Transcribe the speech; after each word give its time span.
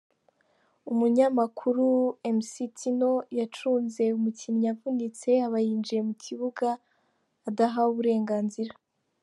Umunyamakuru 0.91 1.85
Mc 2.37 2.51
Tino 2.77 3.13
yacunze 3.39 4.03
umukinnyi 4.17 4.65
avunitse 4.73 5.29
aba 5.45 5.59
yinjiye 5.65 6.01
mu 6.07 6.13
kibuga 6.23 6.67
adahawe 7.47 7.89
uburenganzira. 7.93 8.73